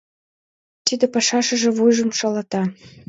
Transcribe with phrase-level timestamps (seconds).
[0.85, 2.61] Тиде пашашыже вуйжым шалата...